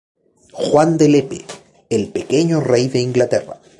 Juan 0.53 0.97
de 0.97 1.07
Lepe, 1.09 1.45
el 1.91 2.07
pequeño 2.07 2.59
Rey 2.59 2.87
de 2.87 3.01
Inglaterra. 3.01 3.59